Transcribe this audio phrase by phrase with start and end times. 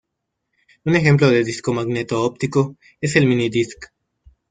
[0.83, 3.91] Un ejemplo de disco magneto-óptico es el MiniDisc.